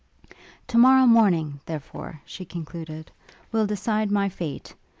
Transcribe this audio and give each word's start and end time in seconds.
'To 0.65 0.79
morrow 0.79 1.05
morning, 1.05 1.59
therefore,' 1.67 2.19
she 2.25 2.43
continued, 2.43 3.11
'will 3.51 3.67
decide 3.67 4.09
my 4.09 4.27
fate. 4.29 4.73